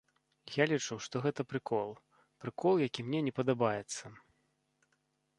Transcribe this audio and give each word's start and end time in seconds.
Я 0.61 0.65
лічу, 0.69 0.95
што 1.07 1.19
гэта 1.25 1.41
прыкол, 1.51 1.91
прыкол, 2.45 2.75
які 2.87 3.05
мне 3.09 3.19
не 3.27 3.33
падабаецца. 3.41 4.11